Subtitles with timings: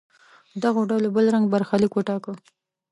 [0.63, 2.31] دغو ډلو بل رنګه برخلیک وټاکه.